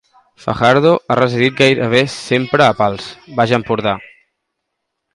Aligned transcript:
Fajardo 0.45 0.93
ha 1.07 1.17
residit 1.19 1.53
gairebé 1.59 2.03
sempre 2.15 2.67
a 2.69 2.73
Pals, 2.83 3.13
Baix 3.41 3.57
Empordà. 3.63 3.99